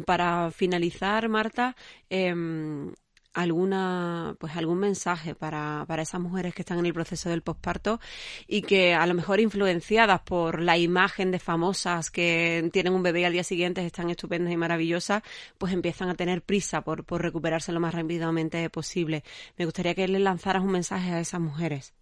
[0.07, 1.75] para finalizar, Marta,
[2.09, 2.93] em,
[3.35, 8.01] alguna, pues algún mensaje para, para esas mujeres que están en el proceso del posparto
[8.47, 13.21] y que a lo mejor influenciadas por la imagen de famosas que tienen un bebé
[13.21, 15.23] y al día siguiente están estupendas y maravillosas,
[15.57, 19.23] pues empiezan a tener prisa por, por recuperarse lo más rápidamente posible.
[19.57, 21.95] Me gustaría que le lanzaras un mensaje a esas mujeres.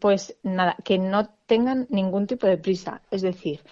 [0.00, 3.02] Pues nada, que no tengan ningún tipo de prisa.
[3.10, 3.62] Es decir,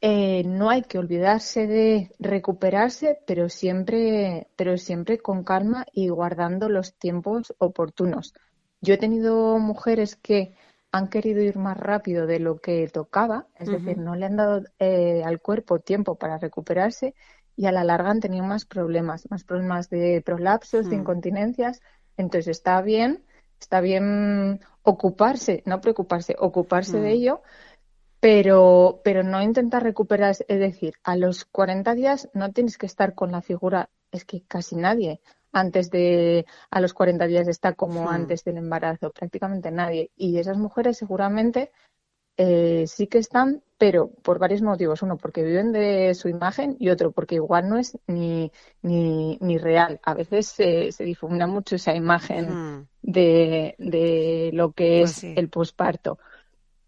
[0.00, 6.68] eh, no hay que olvidarse de recuperarse, pero siempre, pero siempre con calma y guardando
[6.68, 8.34] los tiempos oportunos.
[8.80, 10.54] Yo he tenido mujeres que
[10.92, 14.62] han querido ir más rápido de lo que tocaba, es decir, no le han dado
[14.78, 17.14] eh, al cuerpo tiempo para recuperarse
[17.56, 21.00] y a la larga han tenido más problemas, más problemas de prolapsos, de Mm.
[21.00, 21.80] incontinencias.
[22.16, 23.24] Entonces está bien,
[23.60, 27.12] está bien ocuparse, no preocuparse, ocuparse de Mm.
[27.12, 27.42] ello,
[28.20, 33.14] pero, pero no intentar recuperar, es decir, a los 40 días no tienes que estar
[33.14, 35.20] con la figura, es que casi nadie
[35.52, 38.14] antes de, a los 40 días está como Hmm.
[38.14, 40.10] antes del embarazo, prácticamente nadie.
[40.16, 41.70] Y esas mujeres seguramente
[42.38, 45.02] eh, sí que están, pero por varios motivos.
[45.02, 49.58] Uno, porque viven de su imagen y otro, porque igual no es ni, ni, ni
[49.58, 50.00] real.
[50.04, 52.88] A veces se, se difumina mucho esa imagen Mm.
[53.02, 55.34] de, de lo que Pues es sí.
[55.34, 56.18] el posparto.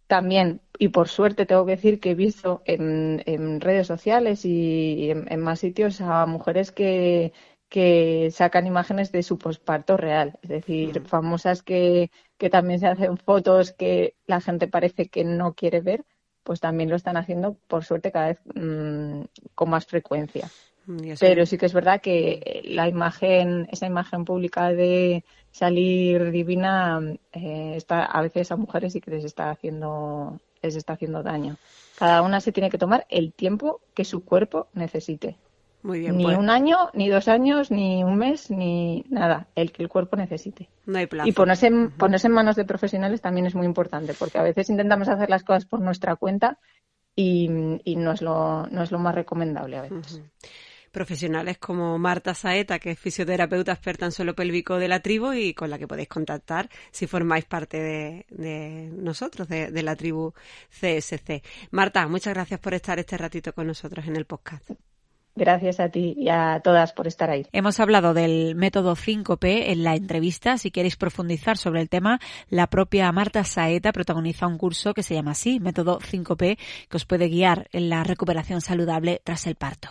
[0.09, 5.11] También, y por suerte tengo que decir que he visto en, en redes sociales y
[5.11, 7.33] en, en más sitios a mujeres que,
[7.71, 11.05] que sacan imágenes de su posparto real, es decir, Mm.
[11.07, 16.05] famosas que, que también se hacen fotos que la gente parece que no quiere ver,
[16.43, 19.23] pues también lo están haciendo, por suerte, cada vez mm,
[19.55, 20.51] con más frecuencia.
[21.05, 27.01] Eso- Pero sí que es verdad que la imagen, esa imagen pública de salir divina,
[27.33, 31.57] eh, está, a veces a mujeres sí que les está haciendo, les está haciendo daño.
[31.97, 35.37] Cada una se tiene que tomar el tiempo que su cuerpo necesite.
[35.83, 39.47] Muy bien, ni pues un año, ni dos años, ni un mes, ni nada.
[39.55, 40.69] El que el cuerpo necesite.
[40.87, 41.29] no hay plazo.
[41.29, 44.69] Y ponerse en, ponerse en manos de profesionales también es muy importante, porque a veces
[44.69, 46.59] intentamos hacer las cosas por nuestra cuenta
[47.17, 47.49] y,
[47.85, 50.23] y no, es lo, no es lo más recomendable a veces.
[50.91, 55.55] Profesionales como Marta Saeta, que es fisioterapeuta experta en suelo pélvico de la tribu y
[55.55, 60.35] con la que podéis contactar si formáis parte de, de nosotros, de, de la tribu
[60.69, 61.43] CSC.
[61.71, 64.73] Marta, muchas gracias por estar este ratito con nosotros en el podcast.
[65.41, 67.47] Gracias a ti y a todas por estar ahí.
[67.53, 70.59] Hemos hablado del método 5P en la entrevista.
[70.59, 72.21] Si queréis profundizar sobre el tema,
[72.51, 76.59] la propia Marta Saeta protagoniza un curso que se llama así, método 5P,
[76.91, 79.89] que os puede guiar en la recuperación saludable tras el parto.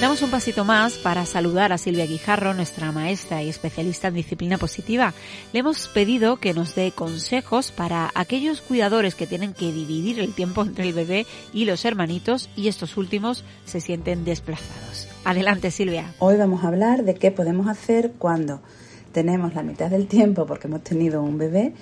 [0.00, 4.56] Damos un pasito más para saludar a Silvia Guijarro, nuestra maestra y especialista en disciplina
[4.56, 5.12] positiva.
[5.52, 10.32] Le hemos pedido que nos dé consejos para aquellos cuidadores que tienen que dividir el
[10.32, 15.06] tiempo entre el bebé y los hermanitos y estos últimos se sienten desplazados.
[15.26, 16.14] Adelante Silvia.
[16.18, 18.62] Hoy vamos a hablar de qué podemos hacer cuando
[19.12, 21.74] tenemos la mitad del tiempo porque hemos tenido un bebé,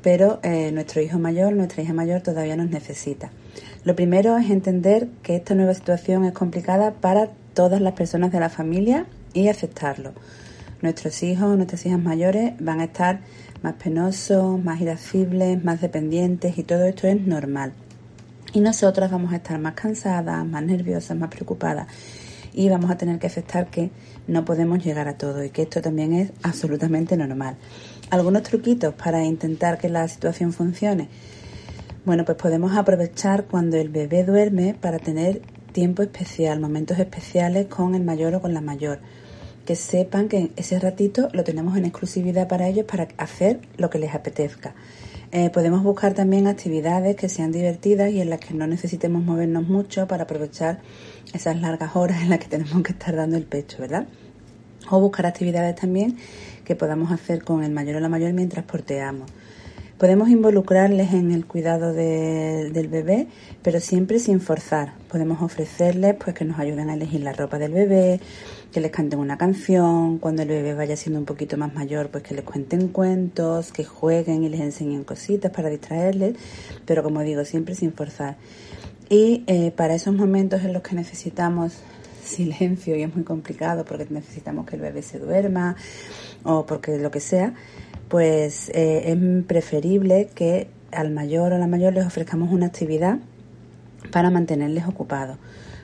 [0.00, 3.32] pero eh, nuestro hijo mayor, nuestra hija mayor todavía nos necesita.
[3.82, 8.40] Lo primero es entender que esta nueva situación es complicada para todas las personas de
[8.40, 10.12] la familia y aceptarlo.
[10.82, 13.20] Nuestros hijos, nuestras hijas mayores van a estar
[13.62, 17.72] más penosos, más irascibles, más dependientes y todo esto es normal.
[18.52, 21.88] Y nosotras vamos a estar más cansadas, más nerviosas, más preocupadas
[22.54, 23.90] y vamos a tener que aceptar que
[24.28, 27.56] no podemos llegar a todo y que esto también es absolutamente normal.
[28.10, 31.08] Algunos truquitos para intentar que la situación funcione.
[32.04, 35.42] Bueno, pues podemos aprovechar cuando el bebé duerme para tener
[35.74, 39.00] tiempo especial, momentos especiales con el mayor o con la mayor.
[39.66, 43.98] Que sepan que ese ratito lo tenemos en exclusividad para ellos para hacer lo que
[43.98, 44.74] les apetezca.
[45.32, 49.66] Eh, podemos buscar también actividades que sean divertidas y en las que no necesitemos movernos
[49.66, 50.78] mucho para aprovechar
[51.32, 54.06] esas largas horas en las que tenemos que estar dando el pecho, ¿verdad?
[54.90, 56.18] O buscar actividades también
[56.64, 59.28] que podamos hacer con el mayor o la mayor mientras porteamos.
[59.98, 63.28] Podemos involucrarles en el cuidado del bebé,
[63.62, 64.94] pero siempre sin forzar.
[65.08, 68.20] Podemos ofrecerles pues que nos ayuden a elegir la ropa del bebé,
[68.72, 72.24] que les canten una canción, cuando el bebé vaya siendo un poquito más mayor, pues
[72.24, 76.34] que les cuenten cuentos, que jueguen y les enseñen cositas para distraerles,
[76.84, 78.36] pero como digo, siempre sin forzar.
[79.08, 81.74] Y eh, para esos momentos en los que necesitamos
[82.24, 85.76] silencio y es muy complicado porque necesitamos que el bebé se duerma
[86.42, 87.54] o porque lo que sea,
[88.08, 93.18] pues eh, es preferible que al mayor o a la mayor les ofrezcamos una actividad
[94.10, 95.38] para mantenerles ocupados.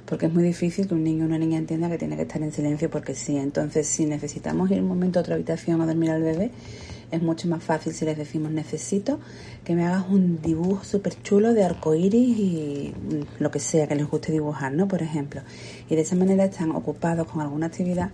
[0.06, 2.42] Porque es muy difícil que un niño o una niña entienda que tiene que estar
[2.42, 3.36] en silencio porque sí.
[3.36, 6.50] Entonces, si necesitamos ir un momento a otra habitación a dormir al bebé,
[7.10, 9.18] es mucho más fácil si les decimos necesito
[9.64, 12.94] que me hagas un dibujo súper chulo de arcoíris y
[13.38, 14.88] lo que sea que les guste dibujar, ¿no?
[14.88, 15.42] Por ejemplo.
[15.88, 18.10] Y de esa manera están ocupados con alguna actividad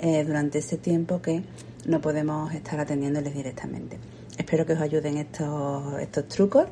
[0.00, 1.42] eh, durante ese tiempo que
[1.86, 3.98] no podemos estar atendiéndoles directamente.
[4.38, 6.66] Espero que os ayuden estos, estos trucos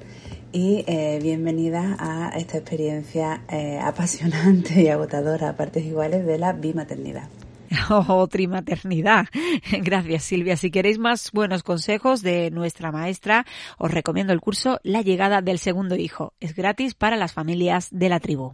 [0.53, 6.53] y eh, bienvenidas a esta experiencia eh, apasionante y agotadora a partes iguales de la
[6.53, 7.29] bimaternidad.
[7.91, 9.27] Oh, trimaternidad.
[9.83, 10.57] Gracias, Silvia.
[10.57, 13.45] Si queréis más buenos consejos de nuestra maestra,
[13.79, 16.35] os recomiendo el curso La llegada del segundo hijo.
[16.41, 18.53] Es gratis para las familias de la tribu.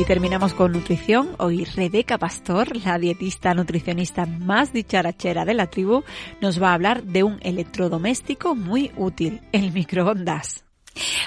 [0.00, 1.36] Y terminamos con nutrición.
[1.38, 6.04] Hoy Rebeca Pastor, la dietista nutricionista más dicharachera de la tribu,
[6.40, 10.64] nos va a hablar de un electrodoméstico muy útil, el microondas.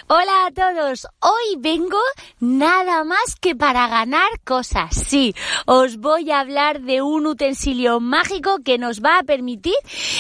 [0.07, 1.99] Hola a todos, hoy vengo
[2.39, 4.95] nada más que para ganar cosas.
[4.95, 5.36] Sí,
[5.67, 9.76] os voy a hablar de un utensilio mágico que nos va a permitir...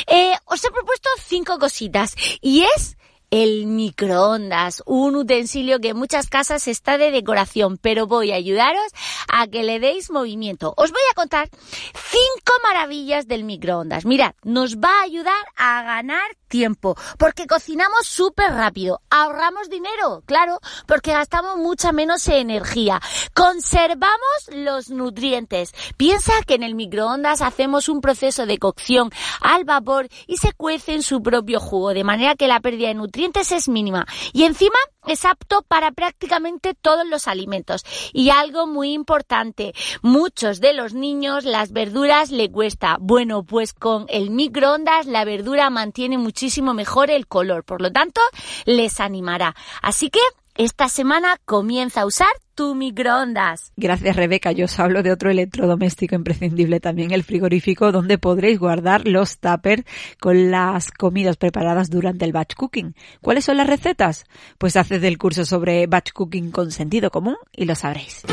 [0.05, 2.97] Eh, os he propuesto cinco cositas y es
[3.33, 8.85] el microondas, un utensilio que en muchas casas está de decoración, pero voy a ayudaros
[9.27, 10.75] a que le deis movimiento.
[10.77, 14.05] Os voy a contar cinco maravillas del microondas.
[14.05, 20.59] Mirad, nos va a ayudar a ganar tiempo, porque cocinamos súper rápido, ahorramos dinero, claro,
[20.85, 23.01] porque gastamos mucha menos energía,
[23.33, 25.73] conservamos los nutrientes.
[25.97, 29.09] Piensa que en el microondas hacemos un proceso de cocción
[29.41, 32.93] al vapor y se cuece en su propio jugo, de manera que la pérdida de
[32.93, 34.05] nutrientes es mínima.
[34.31, 34.77] Y encima
[35.07, 37.83] es apto para prácticamente todos los alimentos.
[38.13, 42.97] Y algo muy importante, muchos de los niños las verduras le cuesta.
[42.99, 48.19] Bueno, pues con el microondas la verdura mantiene muchísimo mejor el color, por lo tanto
[48.65, 49.55] les animará.
[49.81, 50.19] Así que
[50.55, 53.71] esta semana comienza a usar tu microondas.
[53.77, 59.07] Gracias Rebeca, yo os hablo de otro electrodoméstico imprescindible también, el frigorífico, donde podréis guardar
[59.07, 59.85] los tuppers
[60.19, 62.93] con las comidas preparadas durante el batch cooking.
[63.21, 64.25] ¿Cuáles son las recetas?
[64.57, 68.23] Pues haced el curso sobre batch cooking con sentido común y lo sabréis.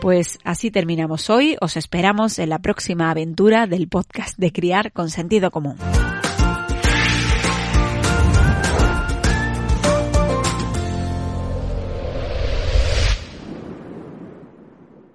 [0.00, 5.10] Pues así terminamos hoy, os esperamos en la próxima aventura del podcast de Criar con
[5.10, 5.76] sentido común.